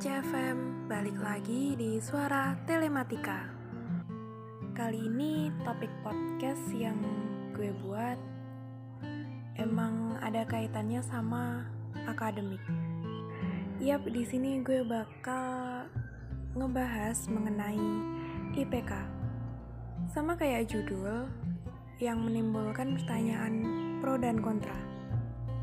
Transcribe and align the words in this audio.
CFM, 0.00 0.88
balik 0.88 1.20
lagi 1.20 1.76
di 1.76 2.00
Suara 2.00 2.56
Telematika. 2.64 3.52
Kali 4.72 4.96
ini 4.96 5.52
topik 5.60 5.92
podcast 6.00 6.72
yang 6.72 6.96
gue 7.52 7.68
buat 7.84 8.16
emang 9.60 10.16
ada 10.24 10.48
kaitannya 10.48 11.04
sama 11.04 11.68
akademik. 12.08 12.64
Yap, 13.76 14.08
di 14.08 14.24
sini 14.24 14.64
gue 14.64 14.80
bakal 14.88 15.84
ngebahas 16.56 17.28
mengenai 17.28 17.84
IPK. 18.56 18.96
Sama 20.08 20.32
kayak 20.32 20.72
judul 20.72 21.28
yang 22.00 22.24
menimbulkan 22.24 22.96
pertanyaan 22.96 23.68
pro 24.00 24.16
dan 24.16 24.40
kontra. 24.40 24.80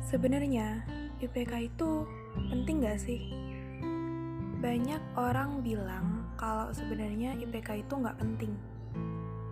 Sebenarnya 0.00 0.88
IPK 1.20 1.68
itu 1.68 2.08
penting 2.48 2.80
gak 2.80 2.96
sih? 2.96 3.51
Banyak 4.62 5.18
orang 5.18 5.58
bilang 5.58 6.30
kalau 6.38 6.70
sebenarnya 6.70 7.34
IPK 7.34 7.82
itu 7.82 7.98
nggak 7.98 8.14
penting. 8.14 8.54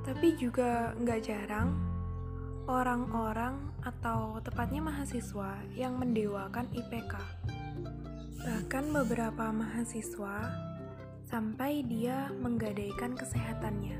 Tapi 0.06 0.38
juga 0.38 0.94
nggak 1.02 1.20
jarang 1.26 1.74
orang-orang 2.70 3.74
atau 3.82 4.38
tepatnya 4.38 4.78
mahasiswa 4.78 5.66
yang 5.74 5.98
mendewakan 5.98 6.70
IPK. 6.70 7.18
Bahkan 8.38 8.84
beberapa 8.94 9.50
mahasiswa 9.50 10.46
sampai 11.26 11.82
dia 11.82 12.30
menggadaikan 12.38 13.18
kesehatannya. 13.18 13.98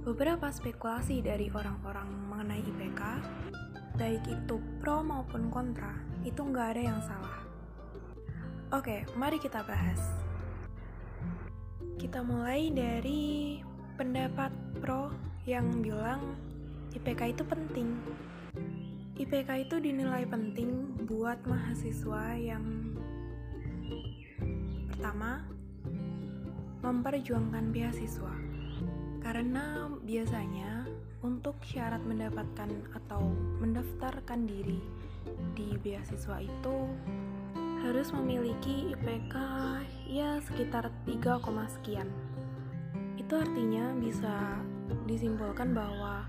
Beberapa 0.00 0.48
spekulasi 0.48 1.20
dari 1.20 1.52
orang-orang 1.52 2.08
mengenai 2.32 2.64
IPK, 2.64 3.00
baik 4.00 4.24
itu 4.32 4.56
pro 4.80 5.04
maupun 5.04 5.52
kontra, 5.52 5.92
itu 6.24 6.40
nggak 6.40 6.72
ada 6.72 6.82
yang 6.88 7.00
salah. 7.04 7.43
Oke, 8.74 9.06
mari 9.14 9.38
kita 9.38 9.62
bahas. 9.62 10.02
Kita 11.94 12.26
mulai 12.26 12.74
dari 12.74 13.62
pendapat 13.94 14.50
pro 14.82 15.14
yang 15.46 15.78
bilang 15.78 16.34
IPK 16.90 17.38
itu 17.38 17.46
penting. 17.46 17.94
IPK 19.14 19.70
itu 19.70 19.78
dinilai 19.78 20.26
penting 20.26 20.90
buat 21.06 21.38
mahasiswa 21.46 22.34
yang 22.34 22.98
pertama 24.90 25.46
memperjuangkan 26.82 27.70
beasiswa. 27.70 28.34
Karena 29.22 29.86
biasanya 30.02 30.90
untuk 31.22 31.62
syarat 31.62 32.02
mendapatkan 32.02 32.90
atau 32.90 33.22
mendaftarkan 33.62 34.50
diri 34.50 34.82
di 35.54 35.78
beasiswa 35.78 36.42
itu 36.42 36.76
harus 37.84 38.08
memiliki 38.16 38.96
IPK 38.96 39.36
ya 40.08 40.40
sekitar 40.40 40.88
3, 41.04 41.68
sekian. 41.68 42.08
Itu 43.20 43.36
artinya 43.36 43.92
bisa 43.92 44.56
disimpulkan 45.04 45.76
bahwa 45.76 46.24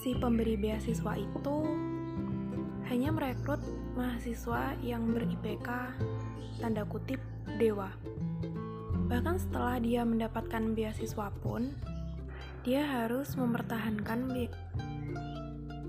si 0.00 0.16
pemberi 0.16 0.56
beasiswa 0.56 1.20
itu 1.20 1.58
hanya 2.88 3.12
merekrut 3.12 3.60
mahasiswa 3.92 4.72
yang 4.80 5.12
ber-IPK 5.12 5.68
tanda 6.64 6.88
kutip 6.88 7.20
dewa. 7.60 7.92
Bahkan 9.12 9.36
setelah 9.36 9.76
dia 9.84 10.00
mendapatkan 10.08 10.72
beasiswa 10.72 11.28
pun, 11.44 11.76
dia 12.64 12.82
harus 12.88 13.36
mempertahankan 13.36 14.32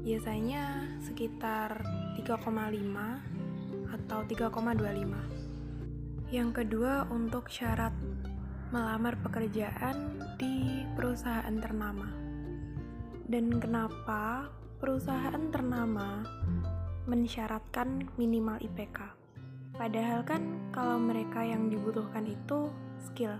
biasanya 0.04 0.84
sekitar 1.00 1.82
3,5 2.20 3.37
atau 3.94 4.26
3,25. 4.28 6.34
Yang 6.34 6.50
kedua 6.60 7.08
untuk 7.08 7.48
syarat 7.48 7.96
melamar 8.76 9.16
pekerjaan 9.24 10.20
di 10.36 10.84
perusahaan 10.92 11.56
ternama. 11.56 12.12
Dan 13.28 13.60
kenapa 13.60 14.48
perusahaan 14.80 15.52
ternama 15.52 16.24
mensyaratkan 17.08 18.12
minimal 18.20 18.60
IPK? 18.60 19.00
Padahal 19.78 20.26
kan 20.28 20.72
kalau 20.76 21.00
mereka 21.00 21.44
yang 21.44 21.72
dibutuhkan 21.72 22.28
itu 22.28 22.72
skill. 23.00 23.40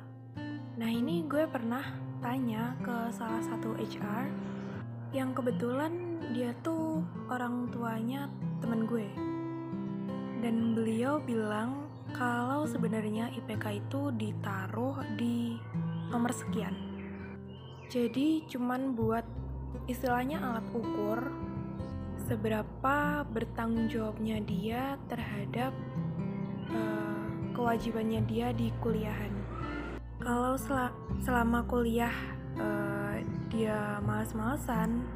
Nah 0.78 0.88
ini 0.88 1.26
gue 1.28 1.50
pernah 1.50 1.84
tanya 2.22 2.78
ke 2.80 3.12
salah 3.12 3.42
satu 3.44 3.76
HR 3.76 4.32
yang 5.16 5.32
kebetulan 5.32 6.20
dia 6.36 6.52
tuh 6.62 7.00
orang 7.32 7.72
tuanya 7.72 8.28
temen 8.60 8.84
gue 8.86 9.08
dan 10.42 10.78
beliau 10.78 11.18
bilang 11.22 11.90
kalau 12.14 12.64
sebenarnya 12.70 13.34
IPK 13.36 13.84
itu 13.84 14.10
ditaruh 14.16 15.02
di 15.18 15.58
nomor 16.10 16.32
sekian. 16.32 16.74
Jadi 17.88 18.44
cuman 18.52 18.96
buat 18.96 19.24
istilahnya 19.88 20.40
alat 20.44 20.68
ukur 20.76 21.20
seberapa 22.28 23.24
bertanggung 23.32 23.88
jawabnya 23.88 24.44
dia 24.44 25.00
terhadap 25.08 25.72
uh, 26.72 27.28
kewajibannya 27.56 28.24
dia 28.28 28.52
di 28.52 28.72
kuliahan. 28.84 29.32
Kalau 30.20 30.60
sel 30.60 30.92
selama 31.24 31.64
kuliah 31.64 32.12
uh, 32.60 33.24
dia 33.48 34.04
males-malesan, 34.04 35.08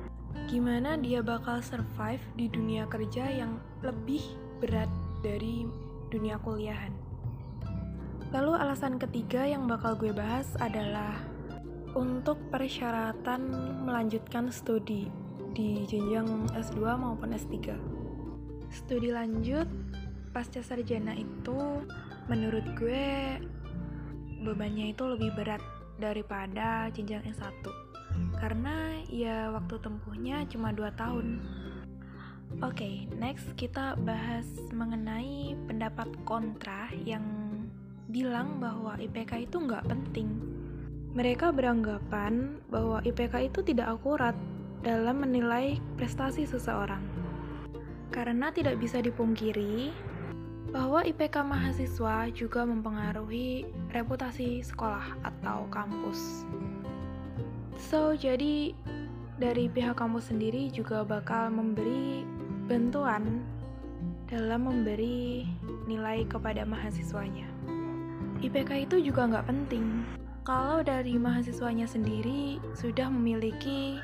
gimana 0.47 0.95
dia 0.95 1.19
bakal 1.19 1.59
survive 1.59 2.23
di 2.39 2.47
dunia 2.47 2.87
kerja 2.87 3.27
yang 3.27 3.59
lebih 3.83 4.23
berat 4.63 4.87
dari 5.21 5.65
dunia 6.09 6.37
kuliahan. 6.41 6.93
Lalu 8.31 8.51
alasan 8.57 8.99
ketiga 8.99 9.47
yang 9.47 9.65
bakal 9.67 9.95
gue 9.95 10.11
bahas 10.11 10.47
adalah 10.59 11.17
untuk 11.97 12.39
persyaratan 12.51 13.41
melanjutkan 13.83 14.47
studi 14.51 15.11
di 15.51 15.83
jenjang 15.87 16.47
S2 16.55 16.79
maupun 16.95 17.35
S3. 17.35 17.75
Studi 18.71 19.11
lanjut 19.11 19.67
pasca 20.31 20.63
sarjana 20.63 21.11
itu 21.11 21.83
menurut 22.31 22.63
gue 22.79 23.35
bebannya 24.47 24.95
itu 24.95 25.03
lebih 25.03 25.35
berat 25.35 25.61
daripada 25.99 26.87
jenjang 26.95 27.21
S1 27.27 27.91
karena 28.39 28.97
ya 29.07 29.53
waktu 29.53 29.75
tempuhnya 29.79 30.43
cuma 30.49 30.73
2 30.73 30.87
tahun 30.97 31.27
okay, 32.59 33.07
next 33.15 33.47
kita 33.55 33.95
bahas 34.03 34.43
mengenai 34.75 35.55
pendapat 35.71 36.11
kontra 36.27 36.91
yang 37.07 37.23
bilang 38.11 38.59
bahwa 38.59 38.99
IPK 38.99 39.47
itu 39.47 39.63
nggak 39.63 39.87
penting. 39.87 40.27
Mereka 41.15 41.55
beranggapan 41.55 42.59
bahwa 42.67 42.99
IPK 43.07 43.51
itu 43.51 43.63
tidak 43.63 43.95
akurat 43.95 44.35
dalam 44.83 45.23
menilai 45.23 45.79
prestasi 45.95 46.43
seseorang. 46.43 47.03
Karena 48.11 48.51
tidak 48.51 48.75
bisa 48.83 48.99
dipungkiri 48.99 49.91
bahwa 50.71 51.03
IPK 51.03 51.43
mahasiswa 51.43 52.31
juga 52.31 52.63
mempengaruhi 52.63 53.67
reputasi 53.91 54.63
sekolah 54.63 55.19
atau 55.23 55.67
kampus. 55.67 56.47
So, 57.75 58.15
jadi 58.15 58.71
dari 59.35 59.67
pihak 59.67 59.99
kampus 59.99 60.31
sendiri 60.31 60.71
juga 60.71 61.03
bakal 61.03 61.51
memberi 61.51 62.23
bantuan 62.71 63.43
dalam 64.31 64.63
memberi 64.63 65.43
nilai 65.91 66.23
kepada 66.23 66.63
mahasiswanya. 66.63 67.43
IPK 68.39 68.87
itu 68.87 69.11
juga 69.11 69.27
nggak 69.27 69.43
penting 69.43 70.07
kalau 70.47 70.79
dari 70.79 71.19
mahasiswanya 71.19 71.83
sendiri 71.83 72.63
sudah 72.71 73.11
memiliki 73.11 73.99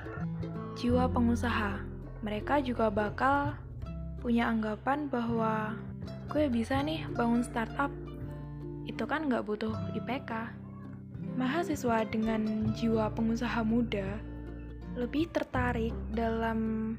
jiwa 0.75 1.07
pengusaha. 1.07 1.79
Mereka 2.27 2.59
juga 2.59 2.92
bakal 2.92 3.56
punya 4.19 4.51
anggapan 4.51 5.07
bahwa 5.07 5.71
gue 6.27 6.51
bisa 6.51 6.83
nih 6.83 7.07
bangun 7.15 7.47
startup. 7.47 7.95
Itu 8.83 9.07
kan 9.07 9.31
nggak 9.31 9.47
butuh 9.47 9.71
IPK. 9.95 10.51
Mahasiswa 11.39 12.03
dengan 12.03 12.75
jiwa 12.75 13.15
pengusaha 13.15 13.63
muda 13.63 14.19
lebih 15.00 15.31
tertarik 15.31 15.95
dalam 16.12 16.92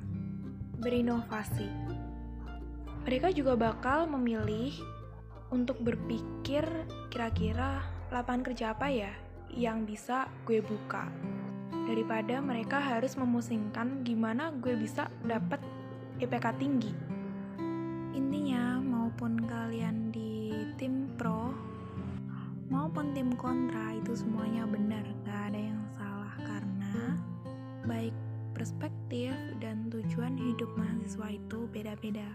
berinovasi. 0.79 1.69
Mereka 3.05 3.35
juga 3.35 3.59
bakal 3.59 4.07
memilih 4.07 4.73
untuk 5.51 5.81
berpikir 5.81 6.65
kira-kira 7.09 7.83
lapangan 8.13 8.45
kerja 8.53 8.77
apa 8.77 8.89
ya 8.93 9.13
yang 9.53 9.89
bisa 9.89 10.29
gue 10.45 10.61
buka 10.61 11.09
daripada 11.89 12.45
mereka 12.45 12.77
harus 12.79 13.17
memusingkan 13.17 14.05
gimana 14.05 14.53
gue 14.61 14.77
bisa 14.77 15.09
dapat 15.25 15.61
IPK 16.21 16.47
tinggi. 16.61 16.93
Intinya 18.13 18.77
maupun 18.79 19.41
kalian 19.41 20.13
di 20.13 20.53
tim 20.77 21.09
pro 21.17 21.69
maupun 22.69 23.17
tim 23.17 23.33
kontra 23.33 23.97
itu 23.97 24.13
semuanya 24.13 24.69
benar, 24.69 25.01
gak 25.25 25.53
ada 25.53 25.61
yang 25.73 25.83
salah 25.97 26.35
karena 26.45 27.17
baik 27.89 28.13
perspektif 28.59 29.31
dan 29.63 29.87
tujuan 29.95 30.35
hidup 30.35 30.67
mahasiswa 30.75 31.39
itu 31.39 31.71
beda-beda. 31.71 32.27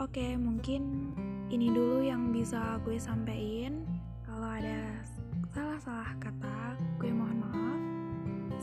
Oke, 0.00 0.40
mungkin 0.40 1.12
ini 1.52 1.68
dulu 1.68 2.00
yang 2.00 2.32
bisa 2.32 2.80
gue 2.80 2.96
sampein. 2.96 3.84
Kalau 4.24 4.48
ada 4.48 5.04
salah-salah 5.52 6.16
kata, 6.16 6.80
gue 6.96 7.12
mohon 7.12 7.44
maaf. 7.44 7.80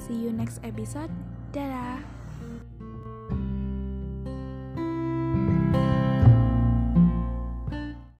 See 0.02 0.18
you 0.18 0.34
next 0.34 0.58
episode. 0.66 1.14
Dadah. 1.54 2.19